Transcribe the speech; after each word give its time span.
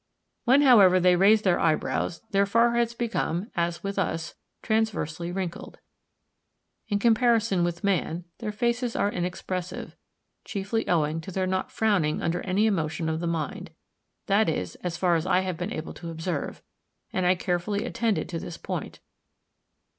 When, 0.45 0.63
however, 0.63 0.99
they 0.99 1.15
raise 1.15 1.43
their 1.43 1.59
eyebrows 1.59 2.23
their 2.31 2.47
foreheads 2.47 2.95
become, 2.95 3.51
as 3.55 3.83
with 3.83 3.99
us, 3.99 4.33
transversely 4.63 5.31
wrinkled. 5.31 5.77
In 6.87 6.97
comparison 6.97 7.63
with 7.63 7.83
man, 7.83 8.25
their 8.39 8.51
faces 8.51 8.95
are 8.95 9.11
inexpressive, 9.11 9.95
chiefly 10.43 10.87
owing 10.87 11.21
to 11.21 11.31
their 11.31 11.45
not 11.45 11.71
frowning 11.71 12.19
under 12.23 12.41
any 12.41 12.65
emotion 12.65 13.09
of 13.09 13.19
the 13.19 13.27
mind—that 13.27 14.49
is, 14.49 14.73
as 14.77 14.97
far 14.97 15.15
as 15.17 15.27
I 15.27 15.41
have 15.41 15.55
been 15.55 15.71
able 15.71 15.93
to 15.93 16.09
observe, 16.09 16.63
and 17.13 17.23
I 17.27 17.35
carefully 17.35 17.85
attended 17.85 18.27
to 18.29 18.39
this 18.39 18.57
point. 18.57 19.01